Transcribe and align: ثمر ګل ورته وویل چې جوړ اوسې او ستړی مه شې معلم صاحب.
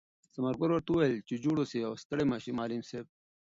ثمر 0.33 0.53
ګل 0.59 0.71
ورته 0.71 0.89
وویل 0.91 1.15
چې 1.27 1.41
جوړ 1.43 1.55
اوسې 1.59 1.79
او 1.87 1.93
ستړی 2.03 2.25
مه 2.31 2.37
شې 2.43 2.51
معلم 2.57 2.81
صاحب. 2.89 3.07